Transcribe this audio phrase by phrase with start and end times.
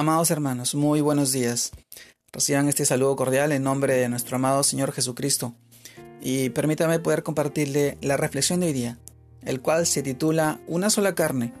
[0.00, 1.72] Amados hermanos, muy buenos días.
[2.32, 5.54] Reciban este saludo cordial en nombre de nuestro amado Señor Jesucristo.
[6.22, 8.98] Y permítame poder compartirle la reflexión de hoy día,
[9.42, 11.52] el cual se titula Una sola carne.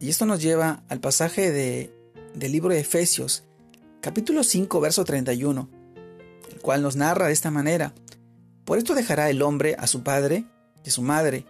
[0.00, 1.92] Y esto nos lleva al pasaje de,
[2.34, 3.44] del libro de Efesios,
[4.00, 5.68] capítulo 5, verso 31,
[6.52, 7.92] el cual nos narra de esta manera.
[8.64, 10.46] Por esto dejará el hombre a su padre
[10.82, 11.44] y su madre,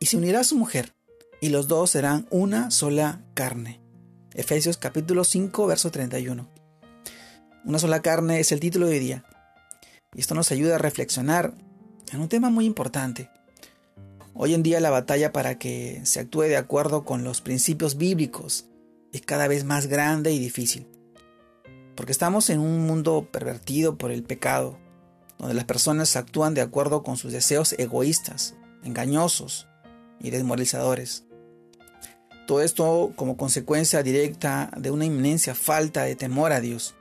[0.00, 0.92] y se unirá a su mujer,
[1.40, 3.85] y los dos serán una sola carne.
[4.36, 6.46] Efesios capítulo 5, verso 31.
[7.64, 9.24] Una sola carne es el título de hoy día.
[10.14, 11.54] Y esto nos ayuda a reflexionar
[12.12, 13.30] en un tema muy importante.
[14.34, 18.66] Hoy en día la batalla para que se actúe de acuerdo con los principios bíblicos
[19.10, 20.86] es cada vez más grande y difícil.
[21.94, 24.78] Porque estamos en un mundo pervertido por el pecado,
[25.38, 29.66] donde las personas actúan de acuerdo con sus deseos egoístas, engañosos
[30.20, 31.25] y desmoralizadores.
[32.46, 36.94] Todo esto como consecuencia directa de una inminencia falta de temor a Dios.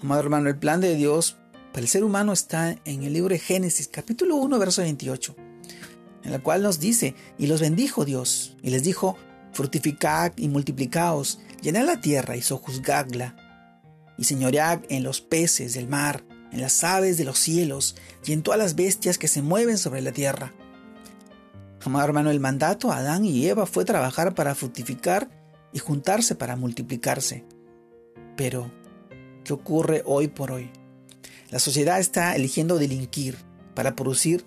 [0.00, 1.36] Amado hermano, el plan de Dios
[1.72, 5.34] para el ser humano está en el libro de Génesis, capítulo 1, verso 28,
[6.22, 9.16] en la cual nos dice, y los bendijo Dios, y les dijo,
[9.52, 13.34] fructificad y multiplicaos, llenad la tierra y sojuzgadla,
[14.16, 18.42] y señoread en los peces del mar, en las aves de los cielos, y en
[18.42, 20.54] todas las bestias que se mueven sobre la tierra.
[21.88, 25.30] Amado hermano, el mandato Adán y Eva fue trabajar para fructificar
[25.72, 27.46] y juntarse para multiplicarse.
[28.36, 28.70] Pero,
[29.42, 30.70] ¿qué ocurre hoy por hoy?
[31.50, 33.38] La sociedad está eligiendo delinquir
[33.74, 34.44] para producir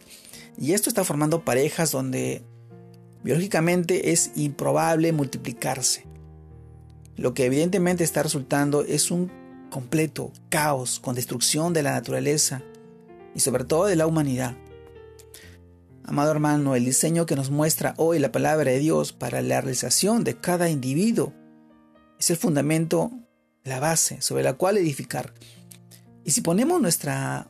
[0.55, 2.43] y esto está formando parejas donde
[3.23, 6.05] biológicamente es improbable multiplicarse.
[7.17, 9.31] Lo que evidentemente está resultando es un
[9.71, 12.61] completo caos con destrucción de la naturaleza
[13.33, 14.55] y sobre todo de la humanidad.
[16.11, 20.25] Amado hermano, el diseño que nos muestra hoy la palabra de Dios para la realización
[20.25, 21.31] de cada individuo
[22.19, 23.11] es el fundamento,
[23.63, 25.33] la base sobre la cual edificar.
[26.25, 27.47] Y si ponemos nuestra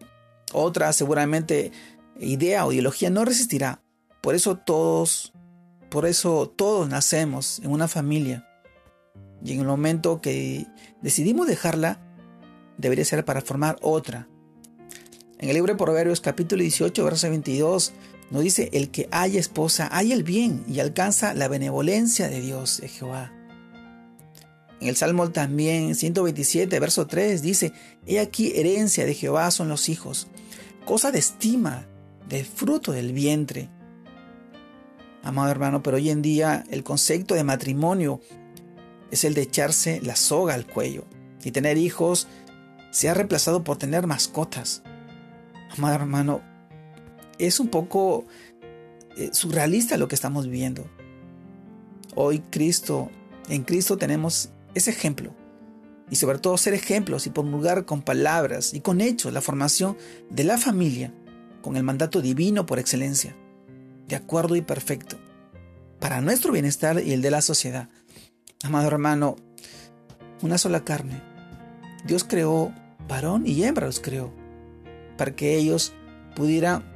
[0.54, 1.72] otra, seguramente,
[2.20, 3.82] idea o ideología no resistirá.
[4.22, 5.34] Por eso todos,
[5.90, 8.48] por eso todos nacemos en una familia.
[9.44, 10.68] Y en el momento que
[11.02, 12.00] decidimos dejarla,
[12.78, 14.28] debería ser para formar otra.
[15.40, 17.94] En el libro de Proverbios capítulo 18, verso 22,
[18.32, 22.80] nos dice, el que haya esposa, haya el bien y alcanza la benevolencia de Dios,
[22.80, 23.34] de Jehová.
[24.80, 27.74] En el Salmo también, 127, verso 3, dice,
[28.08, 30.28] He aquí herencia de Jehová son los hijos,
[30.86, 31.86] cosa de estima,
[32.30, 33.70] del fruto del vientre.
[35.24, 38.22] Amado hermano, pero hoy en día el concepto de matrimonio
[39.12, 41.06] es el de echarse la soga al cuello
[41.44, 42.28] y tener hijos
[42.92, 44.84] se ha reemplazado por tener mascotas.
[45.70, 46.42] Amado hermano,
[47.48, 48.26] es un poco
[49.18, 50.86] eh, surrealista lo que estamos viviendo.
[52.16, 53.10] Hoy Cristo,
[53.50, 55.34] en Cristo tenemos ese ejemplo.
[56.10, 59.98] Y sobre todo ser ejemplos y promulgar con palabras y con hechos la formación
[60.30, 61.14] de la familia
[61.62, 63.36] con el mandato divino por excelencia,
[64.08, 65.18] de acuerdo y perfecto,
[66.00, 67.88] para nuestro bienestar y el de la sociedad.
[68.64, 69.36] Amado hermano,
[70.42, 71.22] una sola carne.
[72.06, 72.74] Dios creó
[73.08, 74.34] varón y hembra los creó,
[75.18, 75.94] para que ellos
[76.36, 76.91] pudieran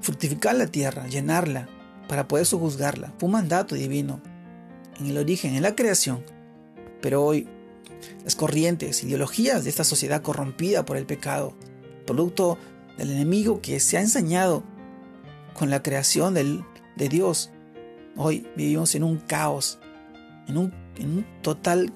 [0.00, 1.68] fructificar la tierra, llenarla,
[2.08, 3.12] para poder sojuzgarla.
[3.18, 4.20] Fue un mandato divino
[4.98, 6.24] en el origen, en la creación.
[7.00, 7.48] Pero hoy,
[8.24, 11.54] las corrientes, ideologías de esta sociedad corrompida por el pecado,
[12.06, 12.58] producto
[12.96, 14.62] del enemigo que se ha ensañado
[15.54, 17.50] con la creación de Dios,
[18.16, 19.78] hoy vivimos en un caos,
[20.48, 21.92] en un, en un total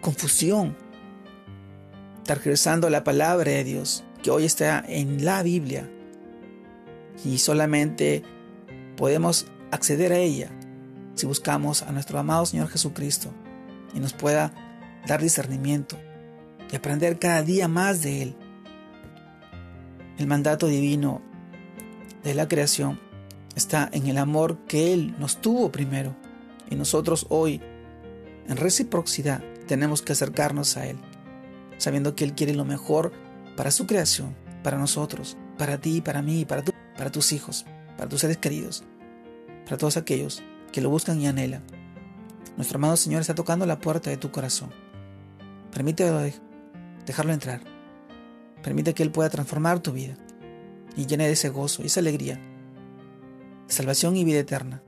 [0.00, 0.76] confusión,
[2.24, 5.90] tergiversando la palabra de Dios, que hoy está en la Biblia,
[7.24, 8.22] y solamente
[8.96, 10.50] podemos acceder a ella
[11.14, 13.30] si buscamos a nuestro amado Señor Jesucristo
[13.94, 14.52] y nos pueda
[15.06, 15.98] dar discernimiento
[16.70, 18.36] y aprender cada día más de Él.
[20.18, 21.20] El mandato divino
[22.22, 23.00] de la creación
[23.54, 26.14] está en el amor que Él nos tuvo primero
[26.70, 27.60] y nosotros hoy,
[28.48, 30.96] en reciprocidad, tenemos que acercarnos a Él,
[31.76, 33.12] sabiendo que Él quiere lo mejor
[33.56, 37.64] para su creación, para nosotros, para ti, para mí, para tu para tus hijos,
[37.96, 38.84] para tus seres queridos,
[39.64, 40.42] para todos aquellos
[40.72, 41.62] que lo buscan y anhelan.
[42.56, 44.70] Nuestro amado Señor está tocando la puerta de tu corazón.
[45.72, 46.20] Permítelo
[47.06, 47.60] dejarlo entrar.
[48.62, 50.16] Permite que Él pueda transformar tu vida
[50.96, 52.40] y llene de ese gozo y esa alegría,
[53.66, 54.82] salvación y vida eterna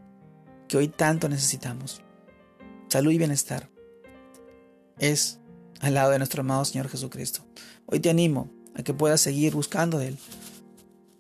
[0.69, 2.03] que hoy tanto necesitamos.
[2.89, 3.71] Salud y bienestar
[4.99, 5.41] es
[5.81, 7.45] al lado de nuestro amado Señor Jesucristo.
[7.87, 10.19] Hoy te animo a que puedas seguir buscando de Él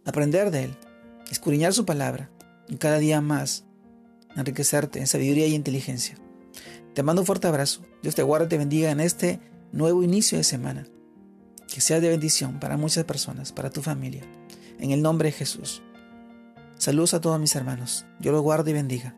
[0.04, 0.76] aprender de Él,
[1.30, 2.30] escudriñar su palabra
[2.68, 3.64] y cada día más
[4.36, 6.16] enriquecerte en sabiduría y inteligencia.
[6.94, 7.82] Te mando un fuerte abrazo.
[8.02, 9.40] Dios te guarde y te bendiga en este
[9.72, 10.86] nuevo inicio de semana.
[11.72, 14.22] Que sea de bendición para muchas personas, para tu familia.
[14.78, 15.82] En el nombre de Jesús.
[16.78, 18.06] Saludos a todos mis hermanos.
[18.20, 19.16] Dios los guarde y bendiga.